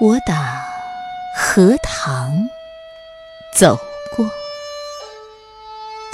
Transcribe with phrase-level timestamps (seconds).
[0.00, 0.64] 我打
[1.36, 2.48] 荷塘
[3.54, 3.78] 走
[4.16, 4.24] 过，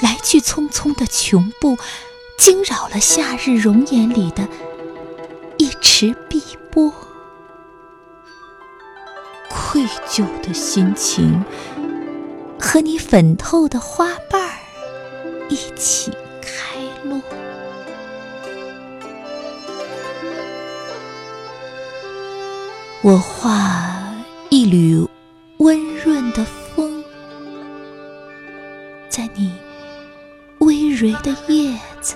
[0.01, 1.77] 来去匆匆的穷步，
[2.37, 4.45] 惊扰了夏日容颜里的
[5.57, 6.93] 一池碧波。
[9.49, 11.45] 愧疚的心情
[12.59, 14.59] 和你粉透的花瓣儿
[15.47, 16.11] 一起
[23.07, 23.95] 我画
[24.49, 25.07] 一缕
[25.59, 27.01] 温润的风，
[29.07, 29.55] 在你
[30.59, 32.15] 微蕤的叶子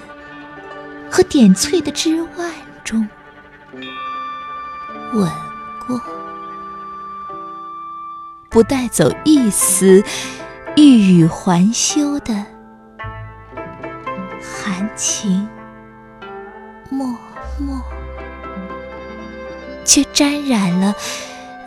[1.10, 2.52] 和点翠的枝蔓
[2.84, 3.08] 中
[5.14, 5.32] 吻
[5.88, 6.02] 过，
[8.50, 10.04] 不带走一丝
[10.76, 12.34] 欲语还休的
[14.42, 15.48] 含情
[16.90, 17.06] 脉
[17.60, 18.01] 脉。
[19.86, 20.96] 却沾染了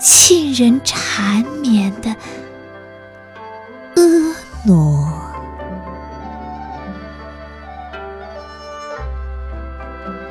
[0.00, 2.14] 沁人缠绵的
[3.94, 4.34] 婀
[4.64, 5.20] 娜。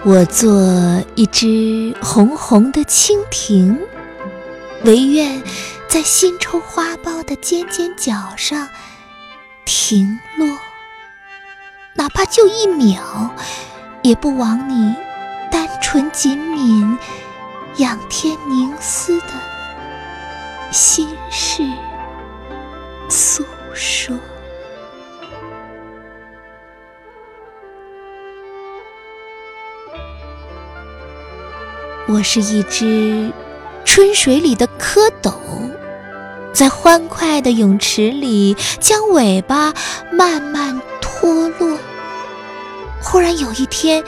[0.06, 3.80] 我做一只红红的蜻蜓，
[4.84, 5.42] 唯愿
[5.88, 8.68] 在新抽花苞的尖尖角上
[9.64, 10.46] 停落，
[11.94, 13.34] 哪怕就一秒，
[14.02, 14.94] 也不枉你
[15.50, 16.98] 单纯紧抿。
[17.78, 19.28] 仰天凝思的
[20.72, 21.64] 心事
[23.10, 23.44] 诉
[23.74, 24.16] 说。
[32.08, 33.32] 我是一只
[33.84, 35.34] 春水里的蝌蚪，
[36.54, 39.74] 在欢快的泳池里将尾巴
[40.12, 41.76] 慢慢脱落。
[43.02, 44.04] 忽然有一天，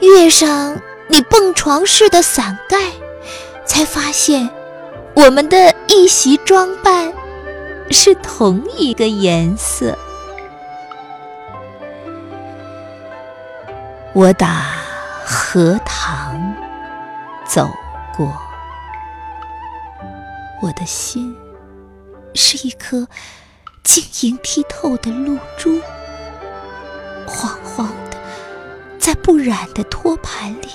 [0.00, 2.78] 跃上你蹦床似的伞盖。
[3.70, 4.50] 才发现，
[5.14, 7.12] 我们的一袭装扮
[7.88, 9.96] 是同一个颜色。
[14.12, 14.64] 我打
[15.24, 16.52] 荷塘
[17.46, 17.70] 走
[18.16, 18.36] 过，
[20.60, 21.32] 我的心
[22.34, 23.06] 是一颗
[23.84, 25.80] 晶莹剔透的露珠，
[27.24, 28.18] 晃晃的
[28.98, 30.68] 在不染的托盘里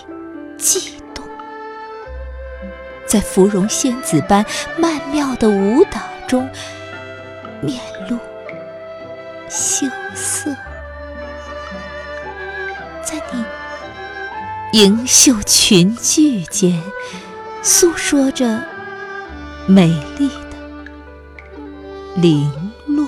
[0.57, 0.93] 悸。
[3.15, 4.45] 在芙蓉仙子般
[4.77, 6.49] 曼妙的舞蹈中，
[7.61, 8.17] 面露
[9.49, 10.53] 羞涩，
[13.01, 16.83] 在你盈袖裙裾间，
[17.63, 18.61] 诉说着
[19.65, 19.87] 美
[20.19, 20.57] 丽的
[22.17, 22.51] 零
[22.85, 23.07] 落。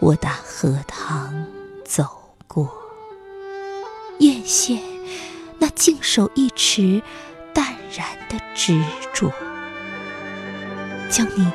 [0.00, 1.46] 我打荷塘
[1.84, 2.04] 走
[2.48, 2.68] 过，
[4.18, 4.93] 艳羡。
[5.58, 7.02] 那静守一池
[7.52, 8.80] 淡然的执
[9.12, 9.32] 着，
[11.08, 11.50] 将你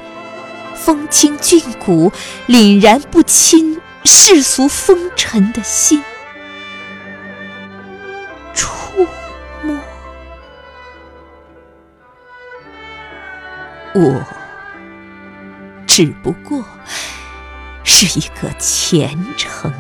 [0.76, 2.12] 风清俊骨、
[2.48, 6.04] 凛然不侵世俗风尘的心
[8.54, 9.06] 触
[9.64, 9.78] 摸。
[13.96, 14.24] 我
[15.86, 16.64] 只不过
[17.84, 19.74] 是一个虔诚。